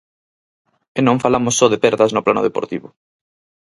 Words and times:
E 0.97 0.99
non 1.07 1.21
falamos 1.23 1.53
só 1.59 1.65
de 1.69 1.81
perdas 1.83 2.11
no 2.15 2.25
plano 2.25 2.45
deportivo. 2.47 2.87